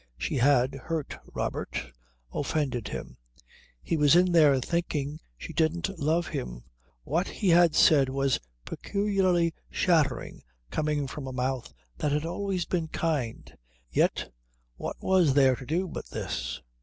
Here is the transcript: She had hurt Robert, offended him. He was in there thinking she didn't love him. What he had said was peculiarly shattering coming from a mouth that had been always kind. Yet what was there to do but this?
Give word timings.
She 0.17 0.37
had 0.37 0.73
hurt 0.73 1.19
Robert, 1.31 1.91
offended 2.33 2.87
him. 2.87 3.17
He 3.83 3.97
was 3.97 4.15
in 4.15 4.31
there 4.31 4.59
thinking 4.59 5.19
she 5.37 5.53
didn't 5.53 5.99
love 5.99 6.29
him. 6.29 6.63
What 7.03 7.27
he 7.27 7.49
had 7.49 7.75
said 7.75 8.09
was 8.09 8.39
peculiarly 8.65 9.53
shattering 9.69 10.41
coming 10.71 11.05
from 11.05 11.27
a 11.27 11.31
mouth 11.33 11.71
that 11.99 12.11
had 12.11 12.23
been 12.23 12.31
always 12.31 12.65
kind. 12.91 13.55
Yet 13.91 14.33
what 14.75 14.95
was 15.01 15.35
there 15.35 15.55
to 15.55 15.67
do 15.67 15.87
but 15.87 16.07
this? 16.09 16.61